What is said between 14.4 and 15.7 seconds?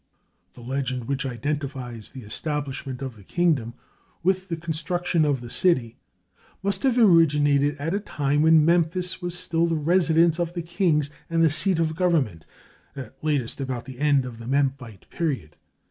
Memphite period.